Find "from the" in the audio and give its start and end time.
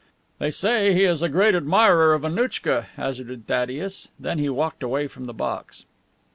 5.07-5.31